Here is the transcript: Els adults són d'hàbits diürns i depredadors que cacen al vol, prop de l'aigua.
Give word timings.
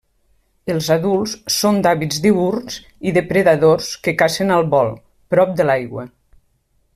Els 0.75 0.87
adults 0.93 1.35
són 1.55 1.77
d'hàbits 1.87 2.23
diürns 2.23 2.79
i 3.11 3.13
depredadors 3.19 3.91
que 4.07 4.15
cacen 4.23 4.55
al 4.57 4.67
vol, 4.73 4.91
prop 5.35 5.55
de 5.61 5.69
l'aigua. 5.73 6.09